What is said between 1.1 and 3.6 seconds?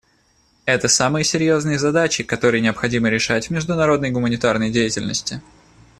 серьезные задачи, которые необходимо решать в